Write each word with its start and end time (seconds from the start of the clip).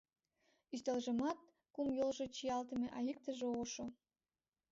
Ӱстелжымат 0.73 1.37
кум 1.73 1.87
йолжо 1.99 2.25
чиялтыме, 2.35 2.87
а 2.97 2.99
иктыже 3.11 3.47
ошо. 3.61 3.85